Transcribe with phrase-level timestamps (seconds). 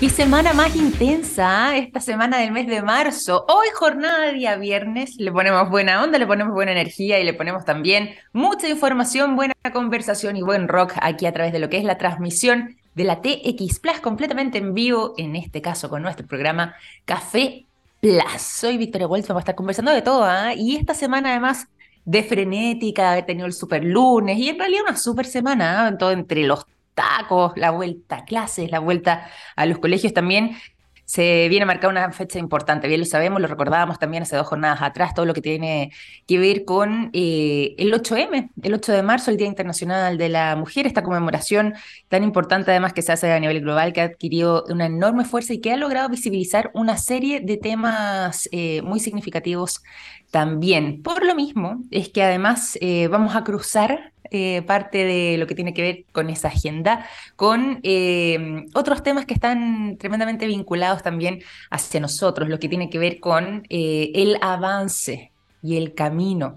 [0.00, 1.76] Qué semana más intensa, ¿ah?
[1.76, 3.44] esta semana del mes de marzo.
[3.48, 7.66] Hoy jornada día viernes, le ponemos buena onda, le ponemos buena energía y le ponemos
[7.66, 11.84] también mucha información, buena conversación y buen rock aquí a través de lo que es
[11.84, 16.74] la transmisión de la TX Plus completamente en vivo, en este caso con nuestro programa
[17.04, 17.66] Café
[18.00, 18.40] Plus.
[18.40, 20.54] Soy Victoria Waltz, vamos a estar conversando de todo, ¿ah?
[20.54, 21.68] y esta semana además
[22.06, 25.98] de frenética, he tenido el super lunes y en realidad una super semana, ¿ah?
[25.98, 26.64] todo entre los
[27.56, 29.26] la vuelta a clases, la vuelta
[29.56, 30.56] a los colegios también.
[31.04, 34.46] Se viene a marcar una fecha importante, bien lo sabemos, lo recordábamos también hace dos
[34.46, 35.90] jornadas atrás, todo lo que tiene
[36.24, 40.54] que ver con eh, el 8M, el 8 de marzo, el Día Internacional de la
[40.54, 41.74] Mujer, esta conmemoración
[42.08, 45.52] tan importante además que se hace a nivel global, que ha adquirido una enorme fuerza
[45.52, 49.82] y que ha logrado visibilizar una serie de temas eh, muy significativos
[50.30, 51.02] también.
[51.02, 55.56] Por lo mismo, es que además eh, vamos a cruzar eh, parte de lo que
[55.56, 57.04] tiene que ver con esa agenda,
[57.36, 62.98] con eh, otros temas que están tremendamente vinculados también hacia nosotros, lo que tiene que
[62.98, 65.32] ver con el avance
[65.62, 66.56] y el camino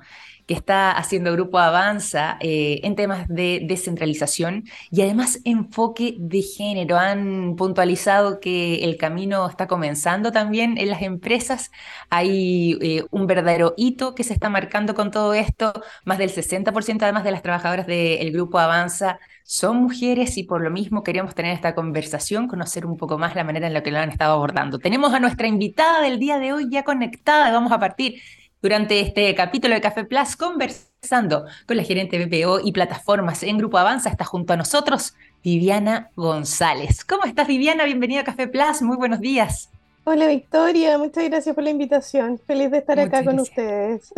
[0.53, 6.97] que está haciendo Grupo Avanza eh, en temas de descentralización y además enfoque de género.
[6.97, 11.71] Han puntualizado que el camino está comenzando también en las empresas.
[12.11, 15.73] Hay eh, un verdadero hito que se está marcando con todo esto.
[16.05, 20.69] Más del 60% además de las trabajadoras del Grupo Avanza son mujeres y por lo
[20.69, 23.97] mismo queremos tener esta conversación, conocer un poco más la manera en la que lo
[23.97, 24.77] han estado abordando.
[24.77, 28.21] Tenemos a nuestra invitada del día de hoy ya conectada, vamos a partir
[28.63, 33.77] durante este capítulo de Café Plus conversando con la gerente BPO y plataformas en Grupo
[33.77, 34.09] Avanza.
[34.09, 37.03] Está junto a nosotros Viviana González.
[37.03, 37.83] ¿Cómo estás, Viviana?
[37.83, 38.81] Bienvenida a Café Plus.
[38.81, 39.69] Muy buenos días.
[40.05, 40.97] Hola, Victoria.
[40.97, 42.39] Muchas gracias por la invitación.
[42.39, 44.13] Feliz de estar acá con ustedes.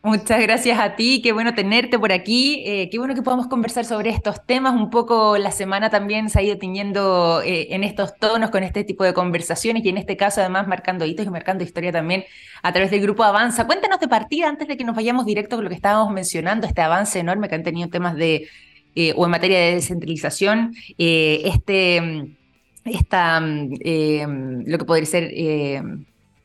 [0.00, 3.84] Muchas gracias a ti, qué bueno tenerte por aquí, eh, qué bueno que podamos conversar
[3.84, 4.74] sobre estos temas.
[4.74, 8.84] Un poco la semana también se ha ido tiñendo eh, en estos tonos con este
[8.84, 12.24] tipo de conversaciones y en este caso además marcando hitos y marcando historia también
[12.62, 13.66] a través del grupo Avanza.
[13.66, 16.80] Cuéntanos de partida antes de que nos vayamos directo con lo que estábamos mencionando, este
[16.80, 18.48] avance enorme que han tenido temas de,
[18.94, 22.36] eh, o en materia de descentralización, este,
[22.84, 25.32] esta, lo que podría ser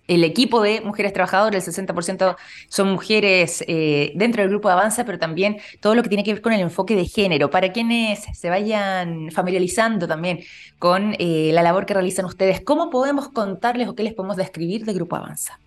[0.07, 2.35] el equipo de mujeres trabajadoras, el 60%
[2.67, 6.41] son mujeres eh, dentro del grupo Avanza, pero también todo lo que tiene que ver
[6.41, 7.49] con el enfoque de género.
[7.49, 10.39] Para quienes se vayan familiarizando también
[10.79, 14.85] con eh, la labor que realizan ustedes, ¿cómo podemos contarles o qué les podemos describir
[14.85, 15.59] de Grupo Avanza?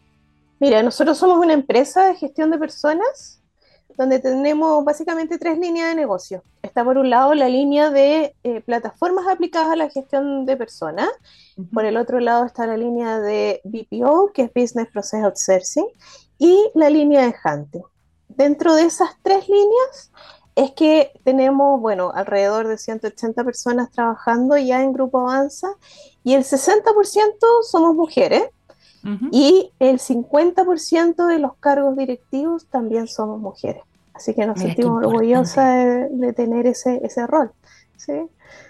[0.58, 3.35] Mira, nosotros somos una empresa de gestión de personas
[3.96, 6.42] donde tenemos básicamente tres líneas de negocio.
[6.62, 11.08] Está por un lado la línea de eh, plataformas aplicadas a la gestión de personas,
[11.72, 15.86] por el otro lado está la línea de BPO, que es Business Process Outsourcing,
[16.38, 17.82] y la línea de Hunting.
[18.28, 20.12] Dentro de esas tres líneas
[20.54, 25.68] es que tenemos, bueno, alrededor de 180 personas trabajando ya en Grupo Avanza
[26.24, 26.82] y el 60%
[27.62, 28.50] somos mujeres
[29.30, 33.82] y el 50% de los cargos directivos también somos mujeres.
[34.14, 37.52] Así que nos sentimos orgullosas de, tener ese, ese rol.
[37.96, 38.12] ¿sí?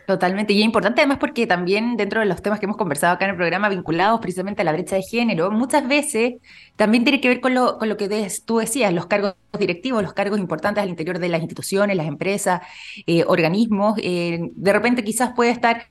[0.07, 3.25] Totalmente, y es importante además porque también dentro de los temas que hemos conversado acá
[3.25, 6.35] en el programa vinculados precisamente a la brecha de género, muchas veces
[6.77, 8.09] también tiene que ver con lo, con lo que
[8.45, 12.61] tú decías, los cargos directivos, los cargos importantes al interior de las instituciones, las empresas,
[13.07, 13.99] eh, organismos.
[13.99, 15.89] Eh, de repente quizás puede estar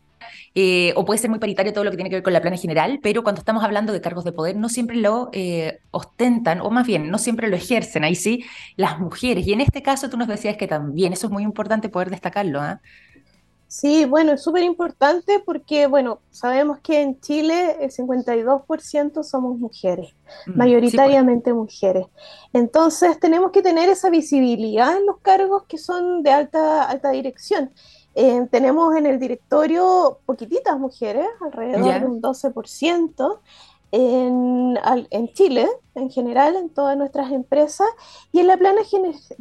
[0.58, 2.56] eh, o puede ser muy paritario todo lo que tiene que ver con la plana
[2.56, 6.72] general, pero cuando estamos hablando de cargos de poder no siempre lo eh, ostentan, o
[6.72, 8.46] más bien, no siempre lo ejercen, ahí sí,
[8.78, 9.46] las mujeres.
[9.46, 12.62] Y en este caso tú nos decías que también eso es muy importante poder destacarlo.
[12.62, 12.80] ¿ah?
[13.68, 20.16] Sí, bueno, es súper importante porque, bueno, sabemos que en Chile el 52% somos mujeres,
[20.48, 22.06] mm, mayoritariamente mujeres.
[22.54, 27.72] Entonces tenemos que tener esa visibilidad en los cargos que son de alta, alta dirección.
[28.16, 33.40] Eh, tenemos en el directorio poquititas mujeres, alrededor de un 12%
[33.92, 34.78] en,
[35.10, 37.88] en, Chile, en general, en todas nuestras empresas,
[38.32, 38.82] y en la plana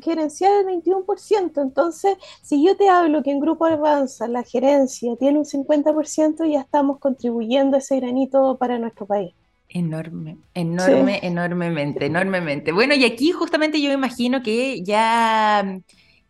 [0.03, 1.63] gerencial el 21%.
[1.63, 6.61] Entonces, si yo te hablo que en Grupo Avanza la gerencia tiene un 50%, ya
[6.61, 9.35] estamos contribuyendo ese granito para nuestro país.
[9.69, 12.71] Enorme, enorme, enormemente, enormemente.
[12.71, 15.81] Bueno, y aquí justamente yo imagino que ya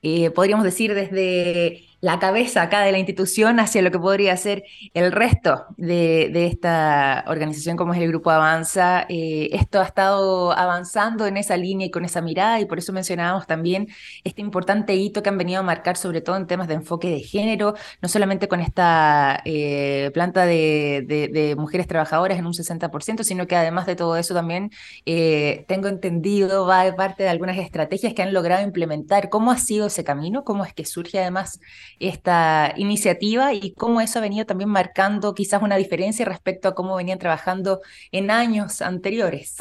[0.01, 4.65] eh, podríamos decir desde la cabeza acá de la institución hacia lo que podría ser
[4.93, 9.07] el resto de, esta organización como es el Grupo Avanza.
[9.09, 12.93] Eh, esto ha estado avanzando en esa línea y con esa mirada y por eso
[12.93, 13.89] mencionábamos también
[14.23, 17.21] este importante hito que han venido a marcar sobre todo en temas de enfoque de
[17.21, 17.73] género,
[18.03, 23.87] no solamente con esta eh, planta de, mujeres trabajadoras en un 60%, sino que además
[23.87, 24.71] de todo eso también
[25.07, 29.31] eh, tengo entendido va de parte de algunas estrategias que han logrado implementar.
[29.31, 30.45] ¿Cómo ha sido ese camino?
[30.45, 31.61] ¿Cómo es que surge además
[32.01, 36.97] esta iniciativa y cómo eso ha venido también marcando quizás una diferencia respecto a cómo
[36.97, 37.81] venían trabajando
[38.13, 39.57] en años anteriores.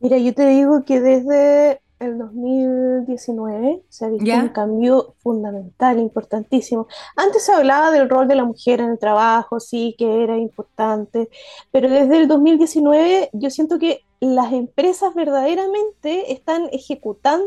[0.00, 6.86] Mira, yo te digo que desde el 2019 se ha visto un cambio fundamental, importantísimo.
[7.16, 11.28] Antes se hablaba del rol de la mujer en el trabajo, sí, que era importante,
[11.72, 17.46] pero desde el 2019 yo siento que las empresas verdaderamente están ejecutando,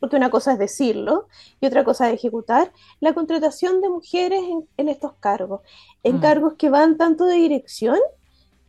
[0.00, 1.28] porque una cosa es decirlo
[1.60, 4.42] y otra cosa es ejecutar, la contratación de mujeres
[4.76, 5.60] en, estos cargos,
[6.02, 6.20] en mm.
[6.20, 7.98] cargos que van tanto de dirección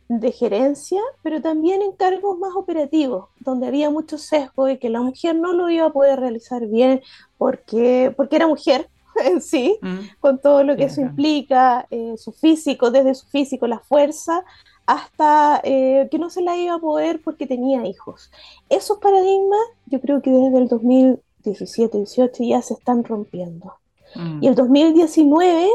[0.08, 5.00] de gerencia, pero también en cargos más operativos, donde había mucho sesgo y que la
[5.00, 7.00] mujer no lo iba a poder realizar bien
[7.38, 8.88] porque, porque era mujer
[9.24, 9.98] en sí, mm.
[10.20, 14.44] con todo lo que eso implica, eh, su físico, desde su físico, la fuerza,
[14.86, 18.30] hasta eh, que no se la iba a poder porque tenía hijos.
[18.68, 23.74] Esos paradigmas yo creo que desde el 2017-18 ya se están rompiendo.
[24.14, 24.42] Mm.
[24.42, 25.70] Y el 2019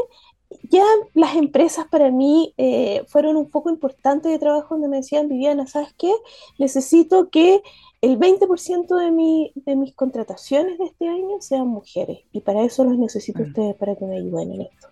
[0.70, 0.84] ya
[1.14, 5.66] las empresas para mí eh, fueron un poco importantes de trabajo donde me decían, Viviana,
[5.66, 6.12] ¿sabes qué?
[6.58, 7.62] Necesito que
[8.00, 12.84] el 20% de, mi, de mis contrataciones de este año sean mujeres y para eso
[12.84, 13.46] los necesito mm.
[13.46, 14.88] ustedes para que me ayuden en esto.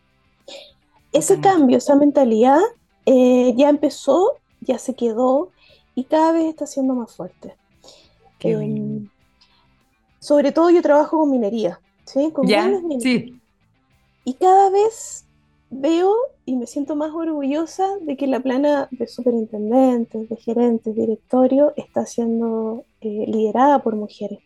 [1.12, 2.60] Ese cambio, esa mentalidad
[3.06, 5.50] eh, ya empezó, ya se quedó
[5.94, 7.56] y cada vez está siendo más fuerte.
[8.40, 9.08] Em,
[10.20, 12.30] sobre todo yo trabajo con minería, ¿sí?
[12.32, 12.70] Con ¿Ya?
[13.00, 13.40] Sí.
[14.24, 15.24] Y cada vez
[15.70, 16.14] veo
[16.44, 22.06] y me siento más orgullosa de que la plana de superintendentes, de gerentes, directorio está
[22.06, 24.38] siendo eh, liderada por mujeres.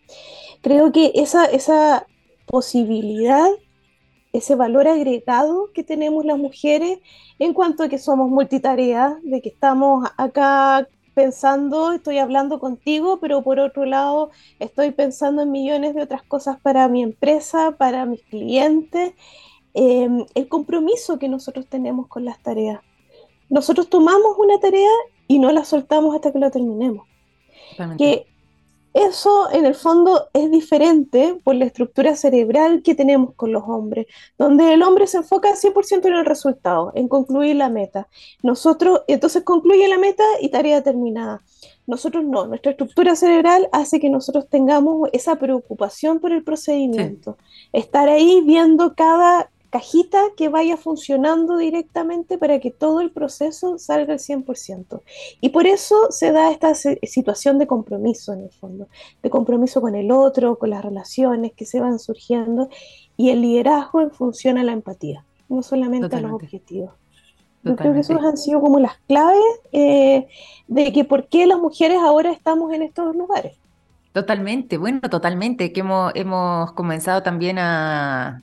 [0.63, 2.07] Creo que esa, esa
[2.47, 3.49] posibilidad,
[4.33, 6.99] ese valor agregado que tenemos las mujeres
[7.39, 13.43] en cuanto a que somos multitarea, de que estamos acá pensando, estoy hablando contigo, pero
[13.43, 18.23] por otro lado estoy pensando en millones de otras cosas para mi empresa, para mis
[18.23, 19.13] clientes
[19.73, 22.81] Em, el compromiso que nosotros tenemos con las tareas.
[23.49, 24.91] Nosotros tomamos una tarea
[25.29, 27.07] y no la soltamos hasta que la terminemos.
[27.97, 28.27] Que
[28.93, 34.07] eso en el fondo es diferente por la estructura cerebral que tenemos con los hombres,
[34.37, 38.09] donde el hombre se enfoca 100% en el resultado, en concluir la meta.
[38.43, 41.41] Nosotros, entonces concluye la meta y tarea terminada.
[41.87, 47.37] Nosotros no, nuestra estructura cerebral hace que nosotros tengamos esa preocupación por el procedimiento,
[47.73, 54.15] estar ahí viendo cada, cajita que vaya funcionando directamente para que todo el proceso salga
[54.15, 55.01] al 100%.
[55.41, 58.89] Y por eso se da esta situación de compromiso en el fondo,
[59.23, 62.69] de compromiso con el otro, con las relaciones que se van surgiendo
[63.17, 66.91] y el liderazgo en función a la empatía, no solamente a los objetivos.
[67.63, 70.27] Yo creo que esos han sido como las claves eh,
[70.67, 73.57] de que por qué las mujeres ahora estamos en estos lugares.
[74.13, 78.43] Totalmente, bueno, totalmente, que hemos, hemos comenzado también a,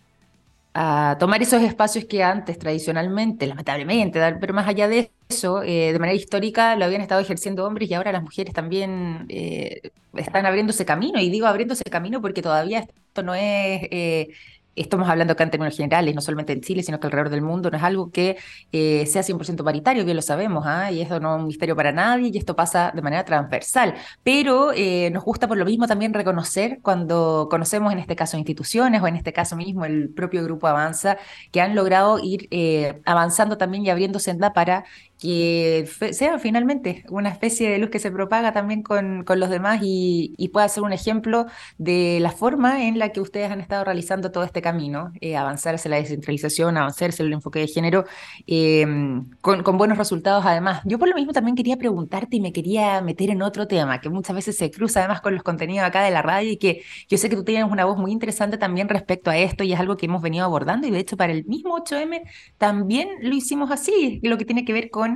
[0.79, 5.97] a tomar esos espacios que antes tradicionalmente, lamentablemente, pero más allá de eso, eh, de
[5.97, 10.85] manera histórica lo habían estado ejerciendo hombres y ahora las mujeres también eh, están abriéndose
[10.85, 11.19] camino.
[11.19, 14.29] Y digo abriéndose camino porque todavía esto no es eh,
[14.77, 17.69] estamos hablando acá en términos generales, no solamente en Chile, sino que alrededor del mundo,
[17.71, 18.37] no es algo que
[18.71, 20.91] eh, sea 100% paritario, bien lo sabemos, ¿ah?
[20.91, 24.71] y eso no es un misterio para nadie, y esto pasa de manera transversal, pero
[24.73, 29.07] eh, nos gusta por lo mismo también reconocer cuando conocemos en este caso instituciones o
[29.07, 31.17] en este caso mismo el propio grupo Avanza,
[31.51, 34.85] que han logrado ir eh, avanzando también y abriendo senda para
[35.19, 39.79] que sea finalmente una especie de luz que se propaga también con, con los demás
[39.81, 41.45] y, pueda ser un ejemplo
[41.77, 45.75] de la forma en la que ustedes han estado realizando todo este camino, eh, avanzar
[45.75, 48.05] hacia la descentralización, avanzar hacia el enfoque de género,
[48.47, 50.81] em, con, con, buenos resultados además.
[50.85, 54.09] Yo por lo mismo también quería preguntarte y me quería meter en otro tema que
[54.09, 57.17] muchas veces se cruza además con los contenidos acá de la radio y que yo
[57.17, 59.97] sé que tú tienes una voz muy interesante también respecto a esto y es algo
[59.97, 62.23] que hemos venido abordando y de hecho para el mismo 8M
[62.57, 65.06] también lo hicimos así, lo que tiene que ver con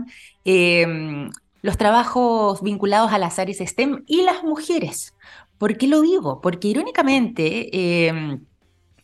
[0.44, 1.30] Em,
[1.62, 5.16] los trabajos vinculados a las áreas STEM y las mujeres.
[5.58, 6.42] ¿Por qué lo digo?
[6.42, 8.08] Porque irónicamente...
[8.08, 8.46] Em,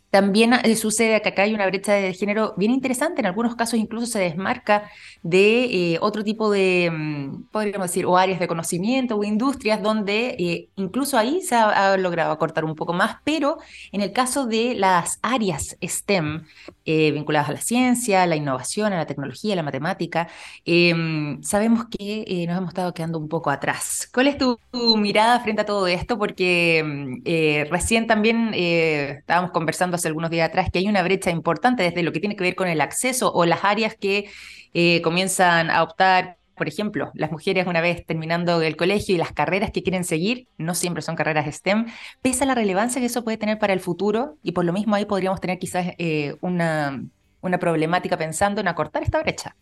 [0.09, 3.77] también eh, sucede que acá hay una brecha de género bien interesante, en algunos casos
[3.77, 4.89] incluso se desmarca
[5.21, 10.35] de eh, otro tipo de, mm, podríamos decir, o áreas de conocimiento o industrias donde
[10.39, 13.57] eh, incluso ahí se ha, logrado acortar un poco más, pero
[13.91, 16.43] en el caso de las áreas STEM
[16.85, 20.29] vinculadas a la ciencia, a la innovación, a la tecnología, a la matemática,
[20.65, 24.09] em, sabemos que nos hemos estado quedando un poco atrás.
[24.13, 26.17] ¿Cuál es tu, tu mirada frente a todo esto?
[26.17, 31.83] Porque mm, recién también estábamos conversando hace algunos días atrás, que hay una brecha importante
[31.83, 34.29] desde lo que tiene que ver con el acceso o las áreas que
[34.73, 39.31] eh, comienzan a optar por ejemplo, las mujeres una vez terminando el colegio y las
[39.31, 41.85] carreras que quieren seguir, no siempre son carreras STEM,
[42.23, 44.95] pese a la relevancia que eso puede tener para el futuro y por lo mismo
[44.95, 47.03] ahí podríamos tener quizás eh, una,
[47.41, 49.55] una problemática pensando en acortar esta brecha.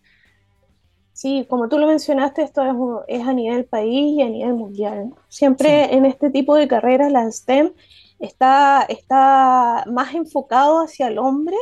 [1.12, 5.14] Sí, como tú lo mencionaste, esto es, a nivel país y a nivel mundial.
[5.30, 7.72] Siempre en este tipo de carreras la STEM
[8.20, 11.58] está, está más enfocado hacia el hombre,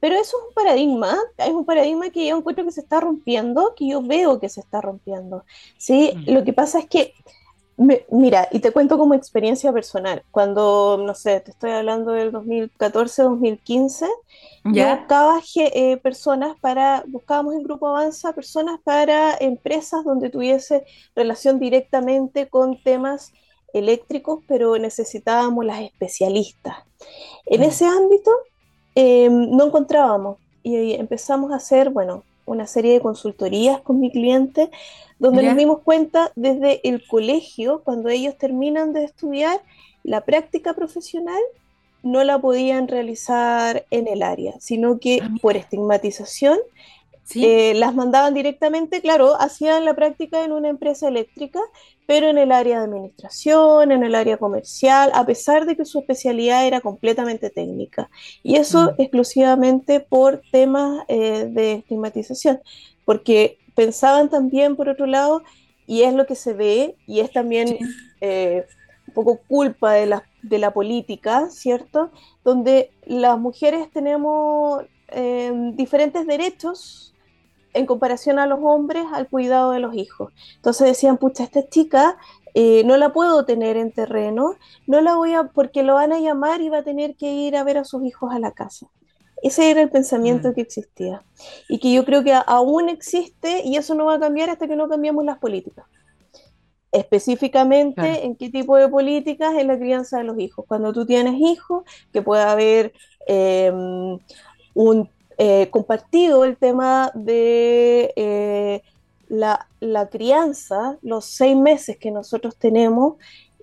[0.00, 3.74] pero eso es un paradigma, es un paradigma que yo encuentro que se está rompiendo,
[3.76, 5.44] que yo veo que se está rompiendo.
[5.76, 6.12] ¿sí?
[6.14, 6.32] Mm.
[6.32, 7.14] Lo que pasa es que
[8.10, 10.22] mira, y te cuento como experiencia personal.
[10.30, 14.06] Cuando, no sé, te estoy hablando del 2014-2015,
[14.64, 20.84] yo buscaba eh, personas para, buscábamos en Grupo Avanza personas para empresas donde tuviese
[21.16, 23.32] relación directamente con temas
[23.72, 26.76] eléctricos, pero necesitábamos las especialistas.
[27.46, 27.64] En mm.
[27.64, 28.30] ese ámbito
[28.94, 34.70] em, no encontrábamos y empezamos a hacer, bueno, una serie de consultorías con mi cliente,
[35.18, 39.60] donde nos dimos cuenta desde el colegio, cuando ellos terminan de estudiar,
[40.02, 41.40] la práctica profesional
[42.02, 46.58] no la podían realizar en el área, sino que ah, por estigmatización
[47.34, 51.60] eh, las mandaban directamente, claro, hacían la práctica en una empresa eléctrica,
[52.06, 56.00] pero en el área de administración, en el área comercial, a pesar de que su
[56.00, 58.10] especialidad era completamente técnica.
[58.42, 58.94] Y eso mm.
[58.98, 62.60] exclusivamente por temas eh, de estigmatización,
[63.04, 65.42] porque pensaban también, por otro lado,
[65.86, 67.78] y es lo que se ve, y es también
[68.20, 68.66] eh,
[69.06, 72.10] un poco culpa de la, de la política, ¿cierto?
[72.44, 74.84] Donde las mujeres tenemos
[75.74, 77.09] diferentes derechos
[77.72, 80.32] en comparación a los hombres al cuidado de los hijos.
[80.56, 82.16] Entonces decían, pucha, esta chica
[82.54, 86.18] eh, no la puedo tener en terreno, no la voy a, porque lo van a
[86.18, 88.88] llamar y va a tener que ir a ver a sus hijos a la casa.
[89.42, 90.54] Ese era el pensamiento mm.
[90.54, 91.22] que existía
[91.68, 94.76] y que yo creo que aún existe y eso no va a cambiar hasta que
[94.76, 95.86] no cambiemos las políticas.
[96.92, 100.64] Específicamente en qué tipo de políticas en la crianza de los hijos.
[100.66, 102.92] Cuando tú tienes hijos, que pueda haber
[103.28, 103.72] eh,
[104.74, 105.08] un
[105.42, 108.82] eh, compartido el tema de eh,
[109.30, 109.66] la,
[110.10, 113.14] crianza, los seis meses que nosotros tenemos,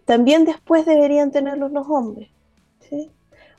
[0.03, 2.31] también después deberían tenerlos los hombres.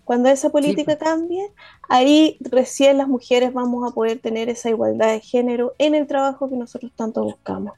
[0.03, 0.99] Cuando esa política pues.
[0.99, 1.53] cambie,
[1.89, 6.51] ahí recién las mujeres vamos a poder tener esa igualdad de género en el trabajo
[6.51, 7.75] que nosotros tanto buscamos.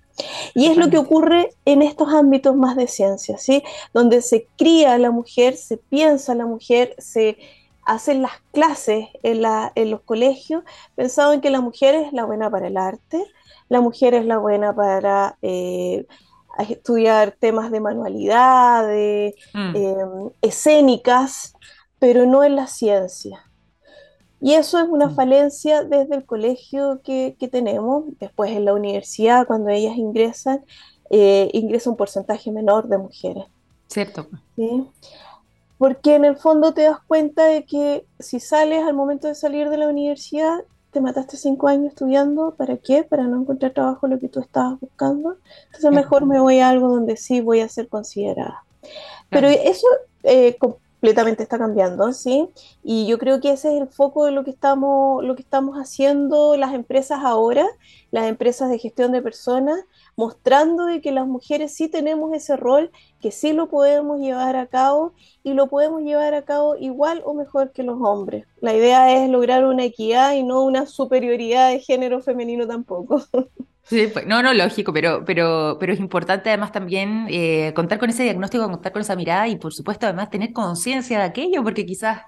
[0.55, 3.63] Y es lo que ocurre en estos ámbitos más de ciencia, ¿sí?
[3.93, 7.37] donde se cría a la mujer, se piensa a la mujer, se
[7.91, 9.43] hacen las clases en,
[9.91, 10.63] los colegios
[10.95, 13.27] pensaban que la mujer es la buena para el arte,
[13.69, 16.07] la mujer es la buena para eh,
[16.69, 19.77] estudiar temas de manualidades, mm.
[19.77, 21.55] em, escénicas,
[21.99, 23.45] pero no en la ciencia.
[24.41, 25.15] Y eso es una mm.
[25.17, 30.65] falencia desde el colegio que, tenemos, después en la universidad, cuando ellas ingresan,
[31.11, 33.45] eh, ingresa un porcentaje menor de mujeres.
[33.89, 34.29] Cierto.
[34.55, 34.87] ¿Sí?
[35.81, 39.71] Porque en el fondo te das cuenta de que si sales al momento de salir
[39.71, 40.59] de la universidad,
[40.91, 43.03] te mataste cinco años estudiando, ¿para qué?
[43.03, 45.39] Para no encontrar trabajo lo que tú estabas buscando.
[45.69, 48.63] Entonces mejor me voy a algo donde sí voy a ser considerada.
[49.31, 49.87] Pero eso
[50.25, 50.59] eh,
[51.00, 52.50] completamente está cambiando, ¿sí?
[52.85, 55.76] Y yo creo que ese es el foco de lo que estamos, lo que estamos
[55.78, 57.66] haciendo las empresas ahora,
[58.11, 59.80] las empresas de gestión de personas,
[60.14, 64.66] mostrando de que las mujeres sí tenemos ese rol, que sí lo podemos llevar a
[64.66, 68.47] cabo y lo podemos llevar a cabo igual o mejor que los hombres.
[68.61, 73.23] La idea es lograr una equidad y no una superioridad de género femenino tampoco.
[73.83, 78.11] Sí, pues, no, no, lógico, pero, pero, pero es importante además también eh, contar con
[78.11, 81.85] ese diagnóstico, contar con esa mirada y por supuesto además tener conciencia de aquello, porque
[81.87, 82.23] quizás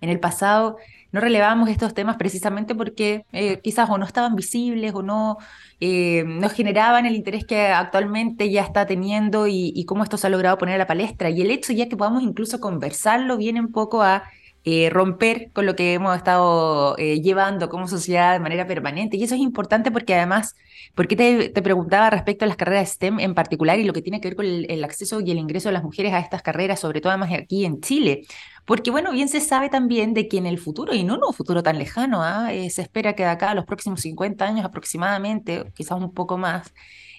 [0.00, 0.78] en el pasado
[1.12, 5.36] no relevábamos estos temas precisamente porque eh, quizás o no estaban visibles o no,
[5.78, 10.30] eh, no generaban el interés que actualmente ya está teniendo y, cómo esto se ha
[10.30, 11.28] logrado poner a la palestra.
[11.28, 14.24] Y el hecho ya que podamos incluso conversarlo viene un poco a
[14.64, 19.16] eh, romper con lo que hemos estado llevando como sociedad de manera permanente.
[19.16, 20.54] Y eso es importante porque además,
[20.94, 24.20] porque te, te, preguntaba respecto a las carreras STEM en particular y lo que tiene
[24.20, 26.80] que ver con el, el, acceso y el ingreso de las mujeres a estas carreras,
[26.80, 28.24] sobre todo además aquí en Chile.
[28.64, 31.34] Porque bueno, bien se sabe también de que en el futuro, y no en un
[31.34, 32.52] futuro tan lejano, ¿ah?
[32.52, 36.38] eh, se espera que de acá a los próximos 50 años aproximadamente, quizás un poco
[36.38, 36.72] más,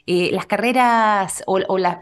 [0.05, 1.59] eh, las carreras o,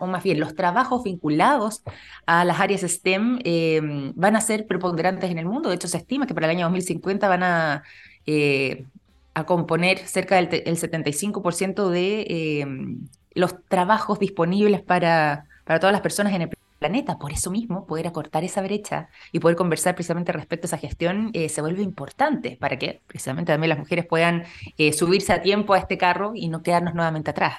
[0.07, 1.83] más bien los trabajos vinculados
[2.25, 5.69] a las áreas STEM em, van a ser preponderantes en el mundo.
[5.69, 7.83] De hecho, se estima que para el año 2050 van a,
[8.25, 8.85] eh,
[9.33, 16.33] a componer cerca del 75% de em, los trabajos disponibles para, para todas las personas
[16.33, 16.49] en el
[16.81, 17.19] planeta.
[17.19, 21.29] Por eso mismo, poder acortar esa brecha y poder conversar precisamente respecto a esa gestión
[21.33, 24.45] eh, se vuelve importante para que precisamente también las mujeres puedan
[24.79, 27.53] eh, subirse a tiempo a este carro y no quedarnos nuevamente atrás.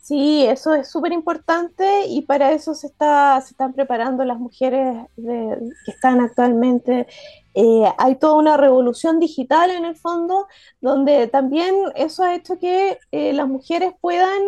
[0.00, 4.98] Sí, eso es súper importante y para eso se, está, se están preparando las mujeres
[5.16, 7.08] que están actualmente.
[7.54, 10.46] Eh, hay toda una revolución digital en el fondo,
[10.80, 14.40] donde también eso ha hecho que las mujeres puedan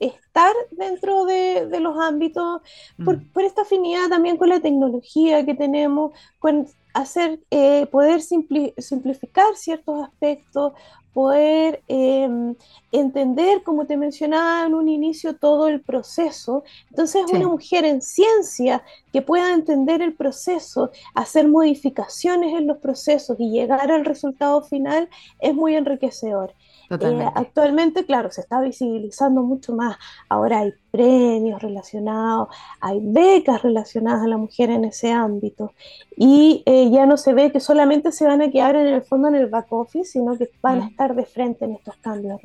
[0.00, 2.60] estar dentro de, los ámbitos,
[3.04, 3.28] por, mm.
[3.32, 10.02] por, esta afinidad también con la tecnología que tenemos, con hacer, eh, poder simplificar ciertos
[10.02, 10.72] aspectos,
[11.16, 12.54] poder em,
[12.92, 16.62] entender, como te mencionaba en un inicio, todo el proceso.
[16.90, 18.82] Entonces, una mujer en ciencia
[19.16, 25.08] que pueda entender el proceso, hacer modificaciones en los procesos y llegar al resultado final
[25.40, 26.52] es muy enriquecedor.
[26.90, 29.96] Eh, actualmente, claro, se está visibilizando mucho más.
[30.28, 35.72] Ahora hay premios relacionados, hay becas relacionadas a la mujer en ese ámbito.
[36.14, 39.28] Y eh, ya no se ve que solamente se van a quedar en el fondo
[39.28, 42.38] en el back office, sino que van a estar de frente en estos cambios,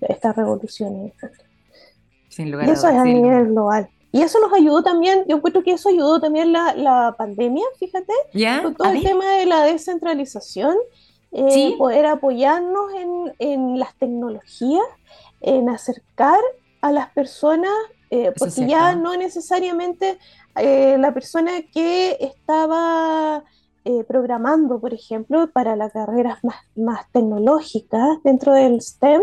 [0.00, 1.12] estas revoluciones.
[2.30, 3.90] Sin lugar y eso es a nivel global.
[4.16, 8.14] Y eso nos ayudó también, yo encuentro que eso ayudó también la, la pandemia, fíjate,
[8.62, 10.74] con todo el tema de la descentralización
[11.32, 12.92] eh, poder apoyarnos
[13.38, 14.86] en, las tecnologías,
[15.42, 16.38] en acercar
[16.80, 17.74] a las personas,
[18.08, 20.18] eh, porque ya no necesariamente
[20.54, 23.44] eh, la persona que estaba
[24.08, 29.20] programando, por ejemplo, para las carreras más, más tecnológicas dentro del STEM,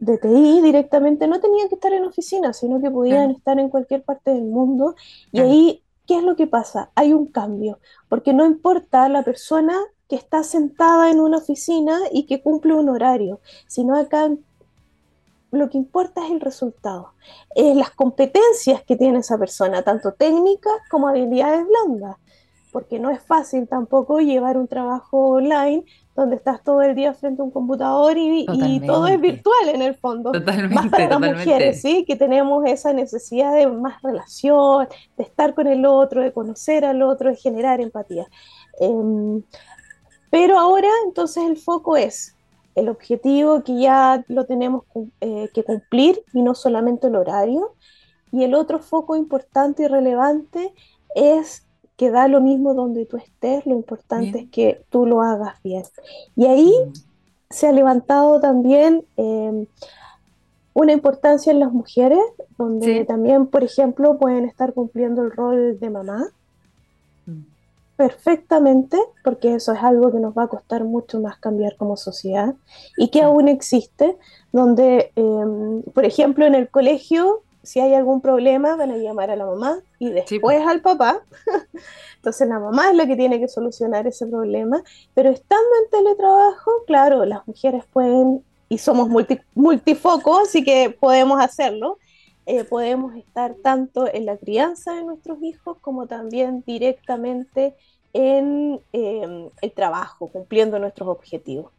[0.00, 4.02] de TI directamente no tenían que estar en oficina, sino que podían estar en cualquier
[4.02, 4.94] parte del mundo.
[5.32, 6.90] Y ahí, ¿qué es lo que pasa?
[6.94, 12.26] Hay un cambio, porque no importa la persona que está sentada en una oficina y
[12.26, 14.30] que cumple un horario, sino acá
[15.50, 17.12] lo que importa es el resultado,
[17.54, 22.16] es las competencias que tiene esa persona, tanto técnicas como habilidades blandas,
[22.76, 25.82] porque no es fácil tampoco llevar un trabajo online
[26.14, 28.44] donde estás todo el día frente a un computador y,
[28.86, 30.30] todo es virtual en el fondo.
[30.30, 32.04] Totalmente, más para las mujeres, ¿sí?
[32.04, 37.00] Que tenemos esa necesidad de más relación, de estar con el otro, de conocer al
[37.00, 38.26] otro, de generar empatía.
[38.78, 39.42] Em,
[40.28, 42.36] pero ahora entonces el foco es
[42.74, 44.84] el objetivo que ya lo tenemos
[45.22, 47.74] eh, que cumplir y no solamente el horario.
[48.32, 50.74] Y el otro foco importante y relevante
[51.14, 51.65] es
[51.96, 55.84] que da lo mismo donde tú estés, lo importante es que tú lo hagas bien.
[56.36, 56.92] Y ahí mm.
[57.50, 59.66] se ha levantado también em,
[60.74, 62.20] una importancia en las mujeres,
[62.58, 66.28] donde también, por ejemplo, pueden estar cumpliendo el rol de mamá,
[67.96, 72.54] perfectamente, porque eso es algo que nos va a costar mucho más cambiar como sociedad
[72.98, 74.18] y que aún existe,
[74.52, 79.36] donde, em, por ejemplo, en el colegio, si hay algún problema, van a llamar a
[79.36, 81.20] la mamá y después al papá.
[82.16, 84.82] Entonces la mamá es la que tiene que solucionar ese problema,
[85.14, 91.40] pero estando en teletrabajo, claro, las mujeres pueden, y somos multi, multifoco, así que podemos
[91.40, 91.98] hacerlo,
[92.46, 97.74] eh, podemos estar tanto en la crianza de nuestros hijos como también directamente
[98.12, 101.72] en em, el trabajo, cumpliendo nuestros objetivos.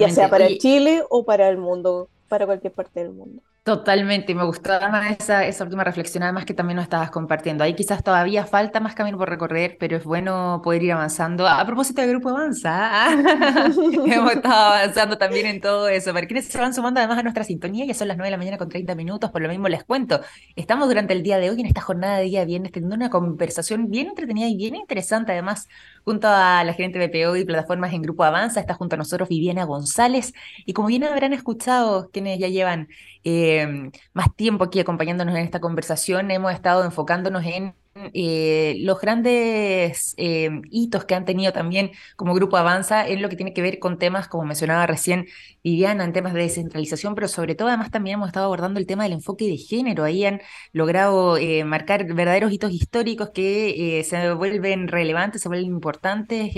[0.00, 3.42] Ya sea para Chile o para el mundo, para cualquier parte del mundo.
[3.68, 7.64] Totalmente, me gustó además esa, esa última reflexión, además que también nos estabas compartiendo.
[7.64, 11.46] Ahí quizás todavía falta más camino por recorrer, pero es bueno poder ir avanzando.
[11.46, 13.12] A propósito del Grupo Avanza, ¿ah?
[14.06, 16.14] hemos estado avanzando también en todo eso.
[16.14, 18.38] Para quienes se van sumando además a nuestra sintonía, ya son las 9 de la
[18.38, 20.22] mañana con 30 minutos, por lo mismo les cuento.
[20.56, 23.90] Estamos durante el día de hoy en esta jornada de día viernes teniendo una conversación
[23.90, 25.68] bien entretenida y bien interesante, además,
[26.08, 29.28] junto a la gerente de BPO y plataformas en Grupo Avanza, está junto a nosotros
[29.28, 30.32] Viviana González,
[30.64, 32.88] y como bien habrán escuchado quienes ya llevan
[33.24, 37.74] eh, más tiempo aquí acompañándonos en esta conversación, hemos estado enfocándonos en
[38.14, 43.36] eh, los grandes eh, hitos que han tenido también como Grupo Avanza en lo que
[43.36, 45.26] tiene que ver con temas, como mencionaba recién
[45.62, 49.04] Viviana, en temas de descentralización, pero sobre todo además también hemos estado abordando el tema
[49.04, 50.04] del enfoque de género.
[50.04, 50.40] Ahí han
[50.72, 56.52] logrado eh, marcar verdaderos hitos históricos que se vuelven relevantes, se vuelven importantes.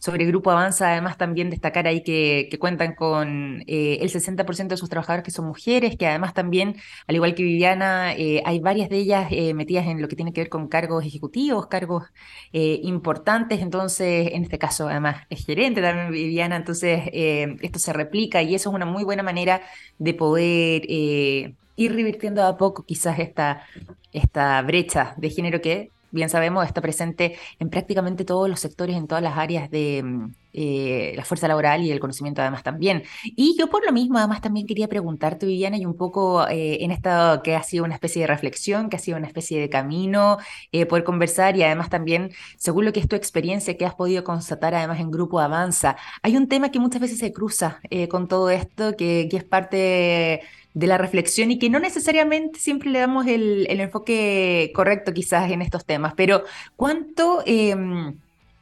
[0.00, 4.88] sobre Grupo Avanza, además también destacar ahí que, que cuentan con el 60% de sus
[4.88, 6.76] trabajadores que son mujeres, que además también,
[7.06, 10.48] al igual que Viviana, hay varias de ellas metidas en lo que tiene que ver
[10.48, 12.04] con cargos ejecutivos, cargos
[12.52, 17.92] eh, importantes, entonces en este caso además es gerente también Viviana, entonces eh, esto se
[17.92, 19.62] replica y eso es una muy buena manera
[19.98, 23.64] de poder eh, ir revirtiendo a poco quizás esta,
[24.12, 29.08] esta brecha de género que bien sabemos, está presente en prácticamente todos los sectores, en
[29.08, 33.02] todas las áreas de mm, eh, la fuerza laboral y el conocimiento además también.
[33.24, 36.90] Y yo por lo mismo además también quería preguntarte, Viviana, y un poco eh, en
[36.90, 40.38] esta que ha sido una especie de reflexión, que ha sido una especie de camino,
[40.70, 44.24] eh, poder conversar y además también, según lo que es tu experiencia que has podido
[44.24, 48.50] constatar además en Grupo Avanza, hay un tema que muchas veces se cruza con todo
[48.50, 50.42] esto, que, que es parte
[50.74, 55.62] de la reflexión y que no necesariamente siempre le damos el, enfoque correcto quizás en
[55.62, 56.44] estos temas, pero
[56.76, 58.14] cuánto em,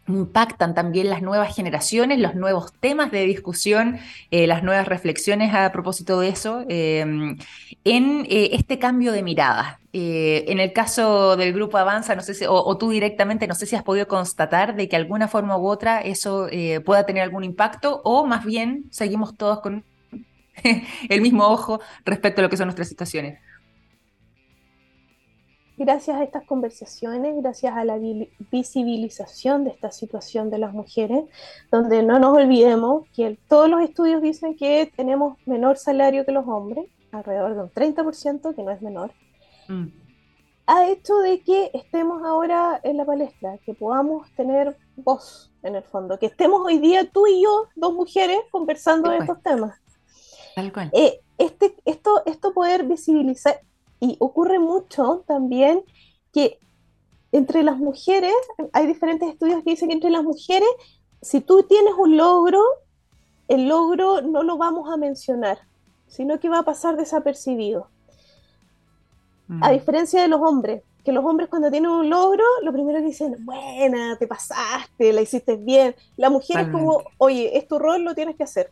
[0.09, 3.99] impactan también las nuevas generaciones, los nuevos temas de discusión,
[4.31, 7.39] eh, las nuevas reflexiones a propósito de eso, em,
[7.85, 9.81] en eh, este cambio de mirada.
[9.93, 13.67] Eh, en el caso del grupo Avanza, no sé si, o, tú directamente, no sé
[13.67, 16.49] si has podido constatar de que alguna forma u otra eso
[16.85, 19.85] pueda tener algún impacto o más bien seguimos todos con
[21.09, 23.39] el mismo ojo respecto a lo que son nuestras situaciones.
[25.83, 27.99] Gracias a estas conversaciones, gracias a la
[28.53, 31.25] visibilización de esta situación de las mujeres,
[31.73, 36.47] donde no nos olvidemos que todos los estudios dicen que tenemos menor salario que los
[36.47, 39.13] hombres, alrededor de un 30%, que no es menor,
[39.69, 39.87] mm.
[40.67, 45.83] ha hecho de que estemos ahora en la palestra, que podamos tener voz en el
[45.83, 49.31] fondo, que estemos hoy día tú y yo, dos mujeres, conversando de pues.
[49.31, 49.80] estos temas.
[50.93, 53.61] Eh, este, esto, esto poder visibilizar,
[54.01, 55.83] y ocurre mucho también
[56.33, 56.59] que
[57.33, 58.35] entre las mujeres,
[58.73, 60.69] hay diferentes estudios que dicen que entre las mujeres,
[61.23, 62.61] si tú tienes un logro,
[63.49, 65.59] el logro no lo vamos a mencionar,
[66.09, 67.89] sino que va a pasar desapercibido.
[69.61, 69.73] A mm.
[69.73, 73.37] diferencia de los hombres, que los hombres cuando tienen un logro, lo primero que dicen,
[73.45, 75.95] buena, te pasaste, la hiciste bien.
[76.17, 78.71] La mujer es como, oye, es tu rol, lo tienes que hacer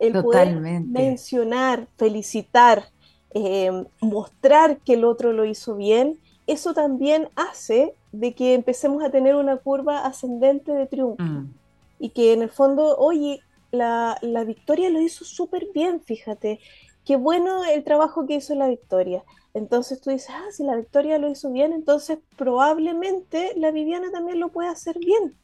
[0.00, 2.86] el poder mencionar, felicitar,
[3.32, 9.10] eh, mostrar que el otro lo hizo bien, eso también hace de que empecemos a
[9.10, 11.22] tener una curva ascendente de triunfo.
[11.22, 11.52] Mm.
[12.00, 16.60] Y que en el fondo, oye, la, la Victoria lo hizo súper bien, fíjate.
[17.04, 19.22] Qué bueno el trabajo que hizo la Victoria.
[19.52, 24.40] Entonces tú dices, ah, si la Victoria lo hizo bien, entonces probablemente la Viviana también
[24.40, 25.36] lo puede hacer bien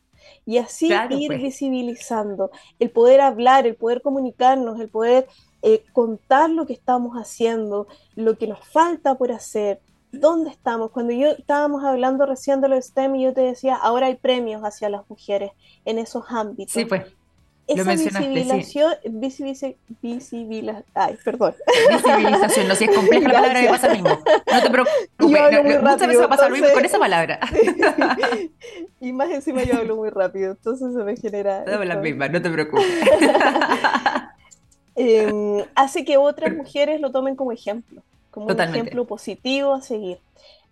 [0.45, 1.43] y así ir pues.
[1.43, 5.27] visibilizando, el poder hablar, el poder comunicarnos, el poder
[5.62, 9.81] eh, contar lo que estamos haciendo, lo que nos falta por hacer,
[10.12, 10.91] dónde estamos.
[10.91, 14.62] Cuando yo estábamos hablando recién de los STEM y yo te decía, ahora hay premios
[14.62, 15.53] hacia las mujeres
[15.85, 16.73] en esos ámbitos.
[16.73, 17.05] Sí, pues
[17.67, 18.95] esa visibilización,
[20.95, 21.55] ay, perdón.
[21.91, 24.09] Visibilización, no si es compleja la palabra me pasa lo mismo.
[24.53, 27.41] No te preocupes, muchas veces va a pasar lo mismo con esa palabra.
[29.01, 31.65] y más encima yo hablo muy rápido, entonces se me genera.
[31.67, 32.87] No, la misma, no te preocupes.
[34.99, 38.01] Em, hace que otras mujeres lo tomen como ejemplo,
[38.31, 40.19] como un ejemplo positivo a seguir.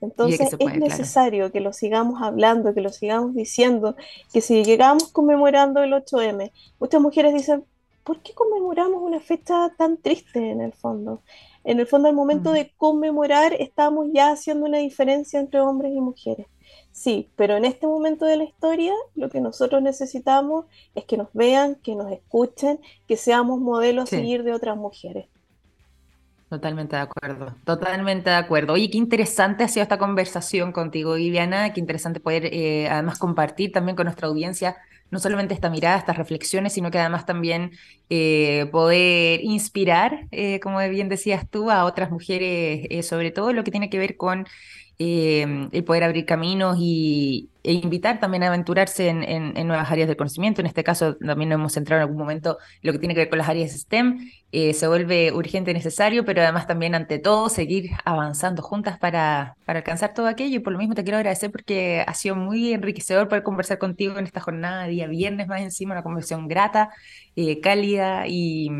[0.04, 3.96] Entonces es necesario que lo sigamos hablando, que lo sigamos diciendo,
[4.32, 7.64] que si llegamos conmemorando el 8M, muchas mujeres dicen,
[8.04, 11.22] ¿por qué conmemoramos una fecha tan triste en el fondo?
[11.64, 12.54] En el fondo, al momento mm.
[12.54, 16.46] de conmemorar, estamos ya haciendo una diferencia entre hombres y mujeres.
[16.92, 21.28] Sí, pero en este momento de la historia, lo que nosotros necesitamos es que nos
[21.32, 25.26] vean, que nos escuchen, que seamos modelos a seguir de otras mujeres.
[26.54, 28.74] Totalmente de acuerdo, totalmente de acuerdo.
[28.74, 33.72] Oye, qué interesante ha sido esta conversación contigo, Viviana, qué interesante poder eh, además compartir
[33.72, 34.76] también con nuestra audiencia
[35.10, 37.72] no solamente esta mirada, estas reflexiones, sino que además también
[38.08, 43.72] eh, poder inspirar, eh, como bien decías tú, a otras mujeres, sobre todo lo que
[43.72, 44.46] tiene que ver con
[44.96, 50.16] Em, el poder abrir caminos y, e invitar también a aventurarse en, nuevas áreas de
[50.16, 50.60] conocimiento.
[50.60, 53.28] En este caso también nos hemos centrado en algún momento lo que tiene que ver
[53.28, 54.30] con las áreas STEM.
[54.52, 59.56] Eh, se vuelve urgente y necesario, pero además también ante todo seguir avanzando juntas para,
[59.64, 60.56] para alcanzar todo aquello.
[60.56, 64.16] Y por lo mismo te quiero agradecer porque ha sido muy enriquecedor poder conversar contigo
[64.18, 66.90] en esta jornada, día viernes más encima, una conversación grata,
[67.34, 68.70] eh, cálida y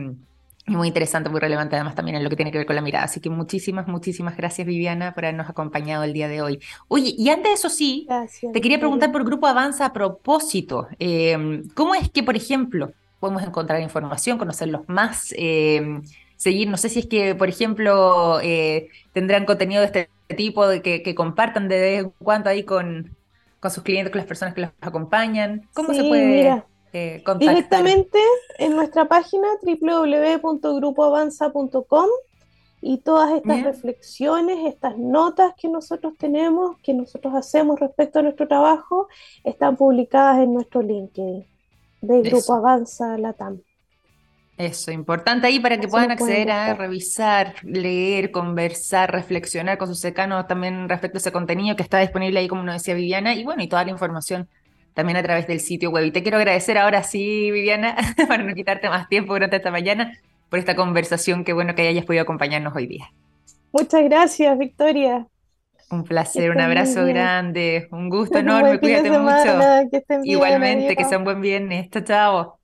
[0.66, 3.04] muy interesante, muy relevante además también en lo que tiene que ver con la mirada.
[3.04, 6.60] Así que muchísimas, muchísimas gracias Viviana por habernos acompañado el día de hoy.
[6.88, 8.06] Oye, y antes de eso sí,
[8.52, 10.88] te quería preguntar por Grupo Avanza a propósito.
[10.98, 16.02] Em, ¿Cómo es que, por ejemplo, podemos encontrar información, conocerlos más, em,
[16.36, 16.68] seguir?
[16.68, 21.14] No sé si es que, por ejemplo, eh, tendrán contenido de este tipo de que,
[21.14, 23.14] compartan de vez en cuando ahí con,
[23.60, 25.68] con sus clientes, con las personas que los acompañan.
[25.74, 26.64] ¿Cómo se puede...?
[26.96, 28.20] Eh, Directamente
[28.56, 32.06] en nuestra página www.grupoavanza.com
[32.80, 38.46] y todas estas reflexiones, estas notas que nosotros tenemos, que nosotros hacemos respecto a nuestro
[38.46, 39.08] trabajo,
[39.42, 41.44] están publicadas en nuestro LinkedIn
[42.00, 43.60] de Grupo Avanza Latam.
[44.56, 50.46] Eso, importante ahí para que puedan acceder a revisar, leer, conversar, reflexionar con sus secanos
[50.46, 53.64] también respecto a ese contenido que está disponible ahí, como nos decía Viviana, y bueno,
[53.64, 54.48] y toda la información
[54.94, 56.04] también a través del sitio web.
[56.04, 57.96] Y te quiero agradecer ahora sí, Viviana,
[58.28, 61.44] para no quitarte más tiempo durante esta mañana, por esta conversación.
[61.44, 63.12] Qué bueno que hayas podido acompañarnos hoy día.
[63.72, 65.26] Muchas gracias, Victoria.
[65.90, 70.22] Un placer, un abrazo grande, un gusto enorme, cuídate mucho.
[70.22, 71.90] Igualmente, que sea un buen viernes.
[71.90, 72.58] Chao, chao.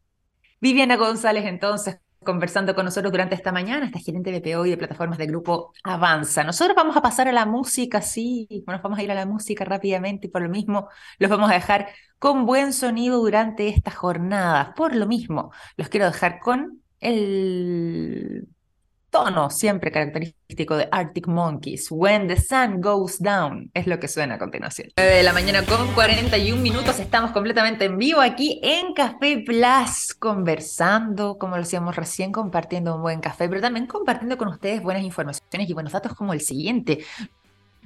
[0.61, 4.77] Viviana González, entonces, conversando con nosotros durante esta mañana, esta gerente de PO y de
[4.77, 6.45] plataformas del grupo Avanza.
[6.45, 9.65] Nosotros vamos a pasar a la música, sí, nos vamos a ir a la música
[9.65, 14.75] rápidamente y por lo mismo los vamos a dejar con buen sonido durante esta jornada.
[14.75, 18.49] Por lo mismo, los quiero dejar con el
[19.11, 21.89] tono siempre característico de Arctic Monkeys.
[21.91, 24.89] When the sun goes down es lo que suena a continuación.
[24.97, 26.99] 9 de la mañana con 41 minutos.
[27.01, 33.03] Estamos completamente en vivo aquí en Café Plus, conversando, como lo hacíamos recién, compartiendo un
[33.03, 37.05] buen café, pero también compartiendo con ustedes buenas informaciones y buenos datos como el siguiente.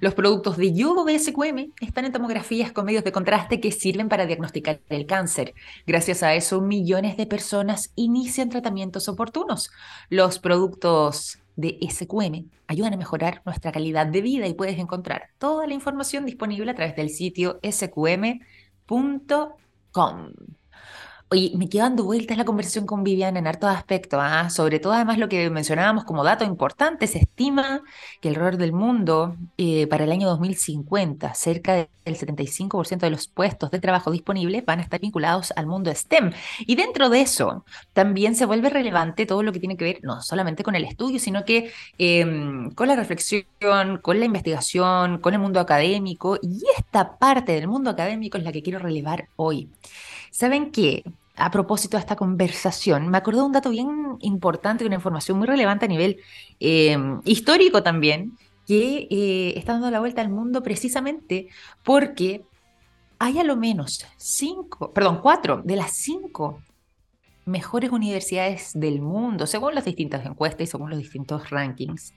[0.05, 4.11] Los productos de yodo de SQM están en tomografías con medios de contraste que sirven
[4.11, 5.55] para diagnosticar el cáncer.
[5.87, 9.71] Gracias a eso, millones de personas inician tratamientos oportunos.
[10.11, 15.67] Los productos de SQM ayudan a mejorar nuestra calidad de vida y puedes encontrar toda
[15.67, 18.43] la información disponible a través del sitio sqm.com.
[21.35, 24.51] Oye, me quedo dando vueltas la conversación con Viviana en hartos aspectos, ¿ah?
[24.51, 27.83] sobre todo además lo que mencionábamos como dato importante, se estima
[28.21, 33.73] que alrededor del mundo eh, para el año 2050 cerca del 75% de los puestos
[33.73, 36.31] de trabajo disponibles van a estar vinculados al mundo STEM.
[36.61, 40.23] Y dentro de eso también se vuelve relevante todo lo que tiene que ver no
[40.23, 45.41] solamente con el estudio, sino que em, con la reflexión, con la investigación, con el
[45.41, 46.39] mundo académico.
[46.41, 49.69] Y esta parte del mundo académico es la que quiero relevar hoy.
[50.31, 51.05] ¿Saben qué?
[51.37, 55.49] A propósito de esta conversación, me acordé de un dato bien importante, una información muy
[55.49, 56.21] relevante a nivel
[56.61, 61.49] em, histórico también, que eh, está dando la vuelta al mundo precisamente
[61.83, 62.45] porque
[63.19, 66.63] hay a lo menos cinco, perdón, cuatro de las cinco
[67.45, 72.15] mejores universidades del mundo, según las distintas encuestas y según los distintos rankings,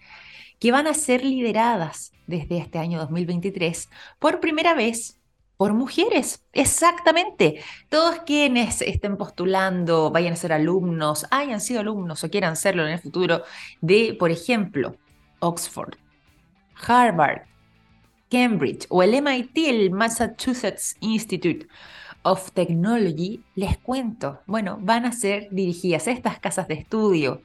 [0.60, 5.17] que van a ser lideradas desde este año 2023 por primera vez
[5.58, 7.64] por mujeres, exactamente.
[7.90, 12.94] Todos quienes estén postulando, vayan a ser alumnos, hayan sido alumnos o quieran serlo en
[12.94, 13.44] el futuro,
[13.82, 14.96] de, por ejemplo,
[15.40, 15.96] Oxford,
[16.88, 17.42] Harvard,
[18.30, 21.68] Cambridge o el MIT, el Massachusetts Institute
[22.22, 27.42] of Technology, les cuento, bueno, van a ser dirigidas estas casas de estudio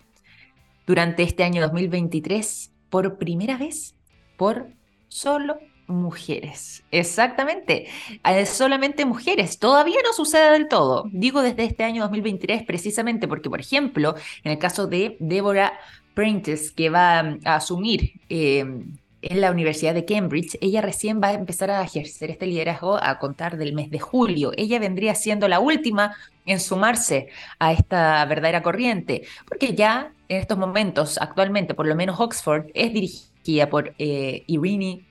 [0.87, 3.95] durante este año 2023 por primera vez
[4.37, 4.69] por
[5.09, 5.59] solo
[5.93, 6.83] mujeres.
[6.91, 7.87] Exactamente.
[8.47, 9.59] solamente mujeres.
[9.59, 11.05] Todavía no sucede del todo.
[11.13, 15.73] Digo desde este año 2023 precisamente porque, por ejemplo, en el caso de Deborah
[16.15, 21.35] Prentice, que va a asumir em, en la Universidad de Cambridge, ella recién va a
[21.35, 24.53] empezar a ejercer este liderazgo a contar del mes de julio.
[24.57, 27.29] Ella vendría siendo la última en sumarse
[27.59, 32.93] a esta verdadera corriente, porque ya en estos momentos, actualmente, por lo menos Oxford es
[32.93, 35.07] dirigida por eh, Irene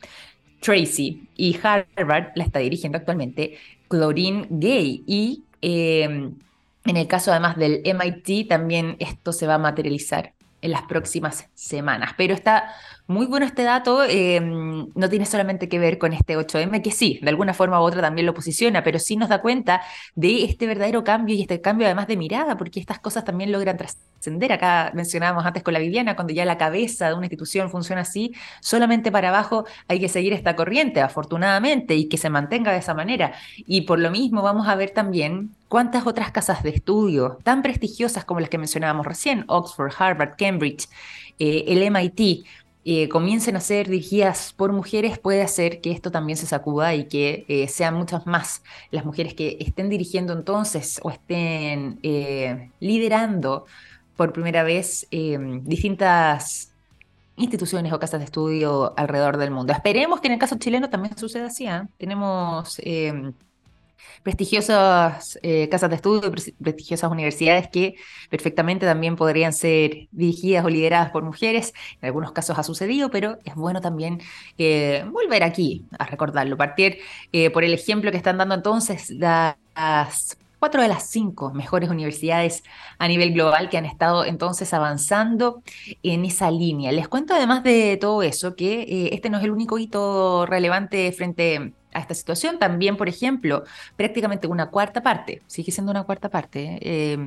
[0.61, 3.57] Tracy y Harvard la está dirigiendo actualmente
[3.89, 6.35] Chlorine Gay y em,
[6.85, 11.49] en el caso además del MIT también esto se va a materializar en las próximas
[11.53, 12.13] semanas.
[12.17, 12.73] Pero está
[13.11, 17.19] muy bueno este dato, em, no tiene solamente que ver con este 8M, que sí,
[17.21, 19.81] de alguna forma u otra también lo posiciona, pero sí nos da cuenta
[20.15, 23.77] de este verdadero cambio y este cambio además de mirada, porque estas cosas también logran
[23.77, 24.53] trascender.
[24.53, 28.33] Acá mencionábamos antes con la Viviana, cuando ya la cabeza de una institución funciona así,
[28.61, 32.93] solamente para abajo hay que seguir esta corriente, afortunadamente, y que se mantenga de esa
[32.93, 33.33] manera.
[33.57, 38.25] Y por lo mismo vamos a ver también cuántas otras casas de estudio tan prestigiosas
[38.25, 40.87] como las que mencionábamos recién, Oxford, Harvard, Cambridge,
[41.39, 42.45] eh, el MIT,
[42.83, 47.05] eh, comiencen a ser dirigidas por mujeres, puede hacer que esto también se sacuda y
[47.05, 53.65] que eh, sean muchas más las mujeres que estén dirigiendo entonces o estén eh, liderando
[54.15, 56.73] por primera vez distintas
[57.37, 59.73] instituciones o casas de estudio alrededor del mundo.
[59.73, 61.65] Esperemos que en el caso chileno también suceda así.
[61.97, 62.79] Tenemos
[64.23, 67.95] prestigiosas eh, casas de estudio, prestigiosas universidades que
[68.29, 71.73] perfectamente también podrían ser dirigidas o lideradas por mujeres.
[72.01, 74.21] En algunos casos ha sucedido, pero es bueno también
[74.57, 76.99] eh, volver aquí a recordarlo, partir
[77.31, 82.63] eh, por el ejemplo que están dando entonces las cuatro de las cinco mejores universidades
[82.99, 85.63] a nivel global que han estado entonces avanzando
[86.03, 86.91] en esa línea.
[86.91, 91.73] Les cuento además de todo eso que este no es el único hito relevante frente
[91.93, 92.59] a esta situación.
[92.59, 93.63] También, por ejemplo,
[93.95, 97.17] prácticamente una cuarta parte, sigue siendo una cuarta parte, eh,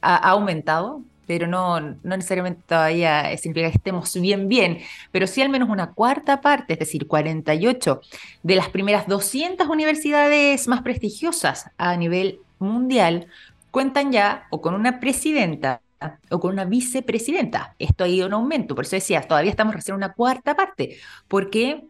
[0.00, 4.78] ha, aumentado, pero no, no necesariamente todavía significa que estemos bien, bien,
[5.10, 8.00] pero sí al menos una cuarta parte, es decir, 48
[8.42, 13.28] de las primeras 200 universidades más prestigiosas a nivel mundial
[13.70, 15.80] cuentan ya o con una presidenta
[16.30, 17.74] o con una vicepresidenta.
[17.78, 20.98] Esto ha ido en aumento, por eso decía, todavía estamos recién una cuarta parte.
[21.28, 21.84] ¿Por qué?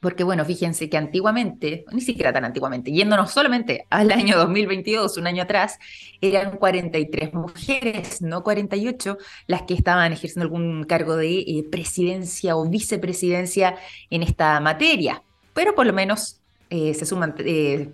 [0.00, 5.26] Porque, bueno, fíjense que antiguamente, ni siquiera tan antiguamente, yéndonos solamente al año 2022, un
[5.26, 5.78] año atrás,
[6.20, 12.68] eran 43 mujeres, no 48, las que estaban ejerciendo algún cargo de eh, presidencia o
[12.68, 13.76] vicepresidencia
[14.10, 15.22] en esta materia.
[15.54, 17.90] Pero por lo menos eh, se suman eh,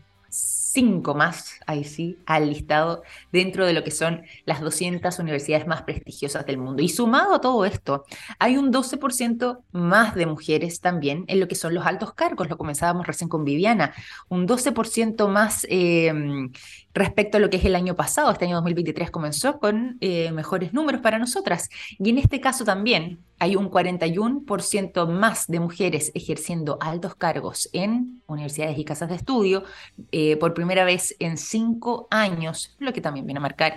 [0.75, 5.83] cinco más, ahí sí, al listado dentro de lo que son las 200 universidades más
[5.83, 6.83] prestigiosas del mundo.
[6.83, 8.05] Y sumado a todo esto,
[8.41, 12.59] hay un 12% más de mujeres también en lo que son los altos cargos, lo
[12.59, 13.95] comenzábamos recién con Viviana,
[14.29, 16.51] un 12% más em,
[16.94, 18.30] respecto a lo que es el año pasado.
[18.30, 21.68] Este año 2023 comenzó con eh, mejores números para nosotras.
[21.98, 28.22] Y en este caso también hay un 41% más de mujeres ejerciendo altos cargos en
[28.26, 29.64] universidades y casas de estudio
[30.12, 33.76] eh, por primera vez en cinco años, lo que también viene a marcar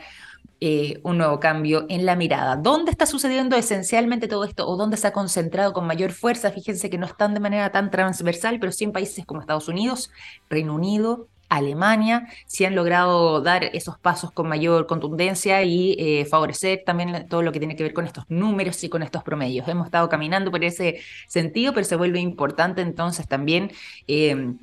[0.60, 2.56] eh, un nuevo cambio en la mirada.
[2.56, 6.51] ¿Dónde está sucediendo esencialmente todo esto o dónde se ha concentrado con mayor fuerza?
[6.51, 10.12] Fíjense que no están de manera tan transversal, pero sí en países como Estados Unidos,
[10.49, 16.84] Reino Unido, Alemania, si han logrado dar esos pasos con mayor contundencia y eh, favorecer
[16.86, 19.68] también todo lo que tiene que ver con estos números y con estos promedios.
[19.68, 23.72] Hemos estado caminando por ese sentido, pero se vuelve importante entonces también.
[24.08, 24.58] Em,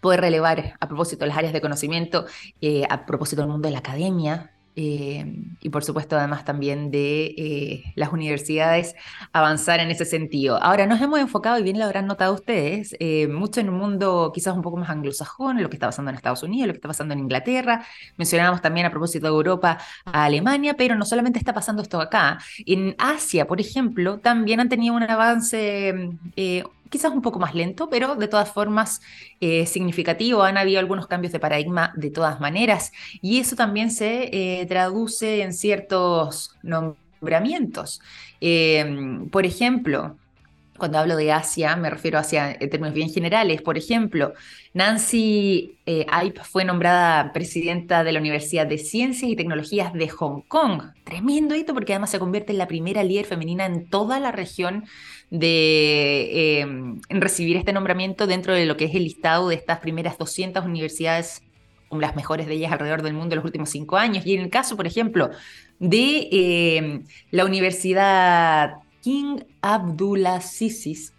[0.00, 2.26] poder relevar a propósito de las áreas de conocimiento,
[2.60, 5.24] eh, a propósito del mundo de la academia, eh,
[5.60, 8.94] y por supuesto además también de eh, las universidades
[9.32, 10.62] avanzar en ese sentido.
[10.62, 14.32] Ahora nos hemos enfocado, y bien lo habrán notado ustedes, eh, mucho en un mundo
[14.34, 16.88] quizás un poco más anglosajón, lo que está pasando en Estados Unidos, lo que está
[16.88, 17.84] pasando en Inglaterra,
[18.16, 22.38] mencionábamos también a propósito de Europa a Alemania, pero no solamente está pasando esto acá,
[22.66, 25.94] en Asia, por ejemplo, también han tenido un avance
[26.94, 29.00] quizás un poco más lento, pero de todas formas
[29.40, 30.44] eh, significativo.
[30.44, 35.42] Han habido algunos cambios de paradigma de todas maneras y eso también se eh, traduce
[35.42, 38.00] en ciertos nombramientos.
[38.40, 40.16] Em, por ejemplo,
[40.78, 43.62] cuando hablo de Asia, me refiero a en términos bien generales.
[43.62, 44.34] Por ejemplo,
[44.72, 46.06] Nancy eh,
[46.42, 50.82] fue nombrada presidenta de la Universidad de Ciencias y Tecnologías de Hong Kong.
[51.04, 54.84] Tremendo hito porque además se convierte en la primera líder femenina en toda la región
[55.30, 60.18] de em, recibir este nombramiento dentro de lo que es el listado de estas primeras
[60.18, 61.42] 200 universidades,
[61.92, 64.26] las mejores de ellas alrededor del mundo en los últimos cinco años.
[64.26, 65.30] Y en el caso, por ejemplo,
[65.78, 71.10] de em, la Universidad King Abdullah Sisi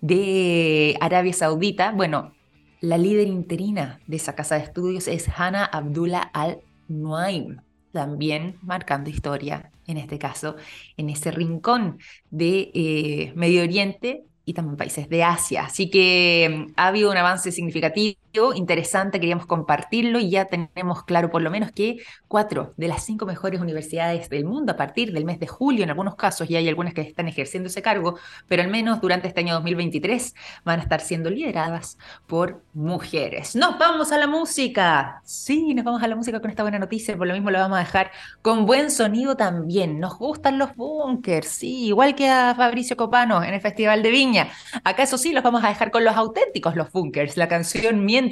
[0.00, 2.32] de Arabia Saudita, bueno,
[2.80, 7.60] la líder interina de esa casa de estudios es Hannah Abdullah Al-Nuaim
[7.92, 10.56] también marcando historia, en este caso,
[10.96, 11.98] en ese rincón
[12.30, 15.64] de eh, Medio Oriente y también países de Asia.
[15.66, 18.18] Así que mm, ha habido un avance significativo
[18.54, 23.26] interesante, queríamos compartirlo y ya tenemos claro por lo menos que cuatro de las cinco
[23.26, 26.68] mejores universidades del mundo a partir del mes de julio, en algunos casos, y hay
[26.68, 30.34] algunas que están ejerciendo ese cargo, pero al menos durante este año 2023
[30.64, 33.56] van a estar siendo lideradas por mujeres.
[33.56, 35.20] Nos vamos a la música.
[35.24, 37.76] Sí, nos vamos a la música con esta buena noticia, por lo mismo lo vamos
[37.76, 38.10] a dejar
[38.42, 39.98] con buen sonido también.
[39.98, 44.37] Nos gustan los bunkers, sí, igual que a Fabricio Copano en el Festival de Viña.
[44.84, 48.28] Acá eso sí, los vamos a dejar con los auténticos, los bunkers, la canción Mientras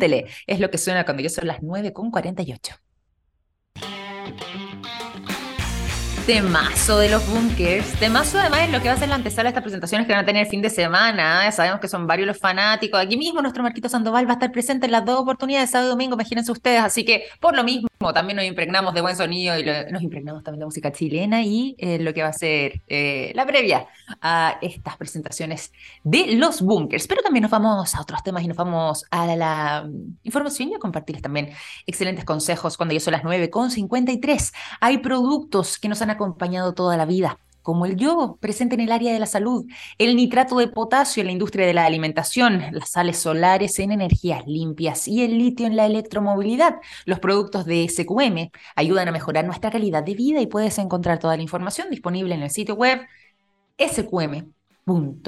[0.47, 2.75] es lo que suena cuando yo son las 9 con 48.
[6.27, 7.87] Temazo de los bunkers.
[8.01, 10.23] Temazo además es lo que va a ser la antesala de estas presentaciones que van
[10.23, 11.51] a tener el fin de semana.
[11.53, 13.01] Sabemos que son varios los fanáticos.
[13.01, 15.93] Aquí mismo nuestro Marquito Sandoval va a estar presente en las dos oportunidades, sábado y
[15.93, 16.83] domingo, imagínense ustedes.
[16.83, 20.61] Así que por lo mismo también nos impregnamos de buen sonido y nos impregnamos también
[20.61, 23.87] de música chilena y eh, lo que va a ser eh, la previa
[24.21, 25.73] a estas presentaciones
[26.05, 27.07] de los bunkers.
[27.07, 30.75] Pero también nos vamos a otros temas y nos vamos a la, mm, información y
[30.75, 31.51] a compartirles también
[31.87, 34.53] excelentes consejos cuando ya son las 9.53.
[34.81, 38.93] Hay productos que nos han acompañado toda la vida como el yodo, presente en el
[38.93, 39.67] área de la salud,
[39.99, 44.47] el nitrato de potasio en la industria de la alimentación, las sales solares en energías
[44.47, 46.77] limpias y el litio en la electromovilidad.
[47.07, 51.37] Los productos de SQM ayudan a mejorar nuestra calidad de vida y puedes encontrar toda
[51.37, 53.01] la información disponible en el sitio web
[53.81, 55.27] sqm.com.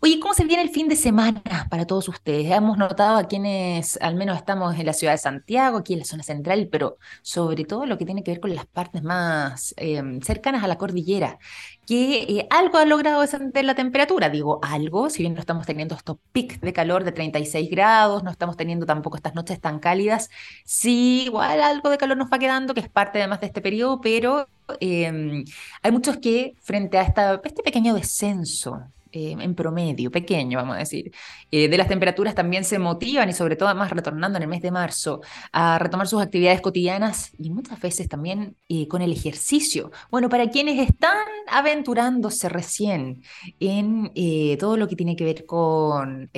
[0.00, 2.50] Oye, ¿cómo se viene el fin de semana para todos ustedes?
[2.50, 6.04] Hemos notado a quienes al menos estamos en la ciudad de Santiago, aquí en la
[6.04, 10.20] zona central, pero sobre todo lo que tiene que ver con las partes más em,
[10.20, 11.38] cercanas a la cordillera,
[11.86, 14.28] que eh, algo ha logrado descender la temperatura.
[14.28, 18.30] Digo algo, si bien no estamos teniendo estos pics de calor de 36 grados, no
[18.30, 20.30] estamos teniendo tampoco estas noches tan cálidas,
[20.64, 24.00] sí, igual algo de calor nos va quedando, que es parte además de este periodo,
[24.00, 24.48] pero
[24.80, 25.44] em,
[25.82, 28.82] hay muchos que frente a este pequeño descenso
[29.18, 31.10] eh, en promedio, pequeño, vamos a decir,
[31.50, 34.60] eh, de las temperaturas también se motivan y sobre todo además retornando en el mes
[34.60, 39.90] de marzo a retomar sus actividades cotidianas y muchas veces también eh, con el ejercicio.
[40.10, 43.22] Bueno, para quienes están aventurándose recién
[43.58, 44.12] en
[44.58, 46.30] todo lo que tiene que ver con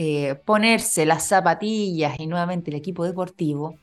[0.45, 3.75] ponerse las zapatillas y nuevamente el equipo deportivo,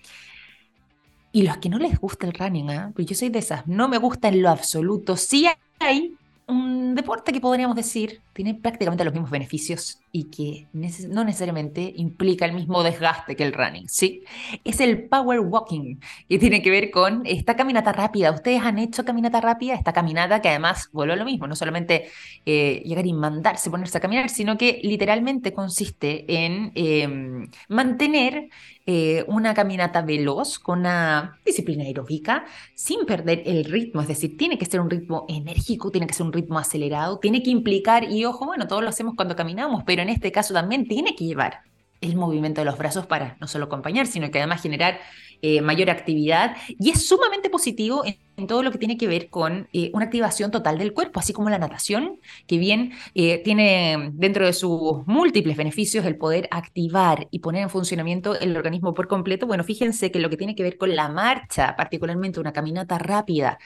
[1.34, 2.92] y los que no les gusta el running, ¿eh?
[2.96, 5.18] pues yo soy de esas, no me gusta en lo absoluto.
[5.18, 5.46] Sí
[5.80, 6.16] hay
[6.48, 10.68] un deporte que podríamos decir tiene prácticamente los mismos beneficios y que
[11.10, 14.24] no necesariamente implica el mismo desgaste que el running, ¿sí?
[14.64, 15.98] Es el power walking,
[16.30, 18.32] que tiene que ver con esta caminata rápida.
[18.32, 22.06] Ustedes han hecho caminata rápida, esta caminata que además vuelve lo mismo, no solamente
[22.46, 28.48] eh, llegar y mandarse, ponerse a caminar, sino que literalmente consiste en em, mantener
[28.88, 32.46] eh, una caminata veloz con una disciplina aeróbica
[32.76, 36.26] sin perder el ritmo, es decir, tiene que ser un ritmo enérgico, tiene que ser
[36.26, 40.05] un ritmo acelerado, tiene que implicar, y ojo, bueno, todos lo hacemos cuando caminamos, pero
[40.06, 41.62] en este caso también tiene que llevar
[42.02, 45.00] el movimiento de los brazos para no solo acompañar, sino que además generar
[45.42, 49.70] eh, mayor actividad y es sumamente positivo en, todo lo que tiene que ver con
[49.72, 54.46] eh, una activación total del cuerpo, así como la natación, que bien eh, tiene dentro
[54.46, 59.48] de sus múltiples beneficios el poder activar y poner en funcionamiento el organismo por completo.
[59.48, 63.58] Bueno, fíjense que lo que tiene que ver con la marcha, particularmente una caminata rápida,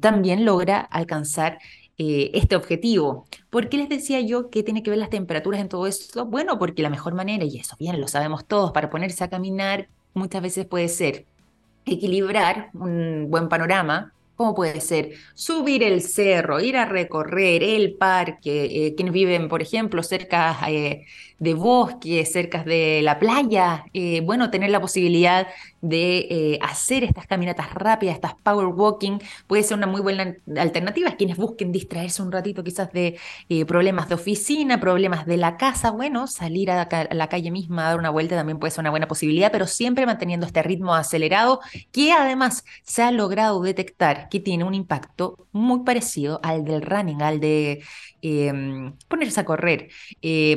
[0.00, 1.58] también logra alcanzar
[2.00, 3.26] este objetivo.
[3.50, 6.24] ¿Por qué les decía yo que tiene que ver las temperaturas en todo esto?
[6.26, 9.88] Bueno, porque la mejor manera, y eso bien lo sabemos todos, para ponerse a caminar
[10.14, 11.26] muchas veces puede ser
[11.84, 18.86] equilibrar un buen panorama, como puede ser subir el cerro, ir a recorrer el parque,
[18.86, 21.04] eh, quienes viven, por ejemplo, cerca eh,
[21.40, 25.48] de bosques, cerca de la playa, eh, bueno, tener la posibilidad
[25.80, 31.12] de eh, hacer estas caminatas rápidas, estas power walking, puede ser una muy buena alternativa.
[31.16, 33.18] Quienes busquen distraerse un ratito quizás de
[33.48, 37.88] eh, problemas de oficina, problemas de la casa, bueno, salir a, la calle misma a
[37.90, 41.60] dar una vuelta también puede ser una buena posibilidad, pero siempre manteniendo este ritmo acelerado
[41.90, 47.22] que además se ha logrado detectar que tiene un impacto muy parecido al del running,
[47.22, 47.82] al de
[48.22, 49.88] em, ponerse a correr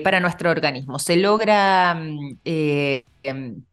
[0.04, 1.00] para nuestro organismo.
[1.00, 1.96] Se logra...
[1.96, 3.64] Mm, em,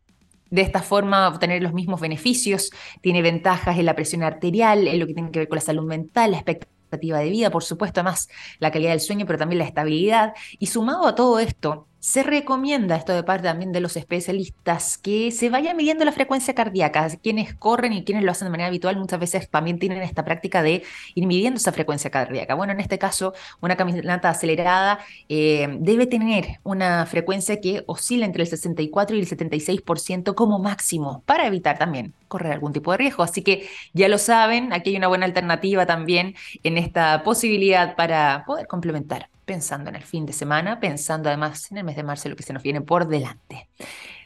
[0.51, 2.70] de esta forma obtener los mismos beneficios,
[3.01, 5.86] tiene ventajas en la presión arterial, en lo que tiene que ver con la salud
[5.86, 8.28] mental, la expectativa de vida, por supuesto, además
[8.59, 10.34] la calidad del sueño, pero también la estabilidad.
[10.59, 15.31] Y sumado a todo esto, se recomienda, esto de parte también de los especialistas, que
[15.31, 17.09] se vaya midiendo la frecuencia cardíaca.
[17.23, 20.63] Quienes corren y quienes lo hacen de manera habitual muchas veces también tienen esta práctica
[20.63, 20.83] de
[21.15, 22.55] ir midiendo esa frecuencia cardíaca.
[22.55, 28.45] Bueno, en este caso, una caminata acelerada eh, debe tener una frecuencia que oscila entre
[28.45, 33.23] el 64 y el 76% como máximo para evitar también correr algún tipo de riesgo.
[33.23, 38.45] Así que ya lo saben, aquí hay una buena alternativa también en esta posibilidad para
[38.47, 42.29] poder complementar pensando en el fin de semana, pensando además en el mes de marzo,
[42.29, 43.69] lo que se nos viene por delante.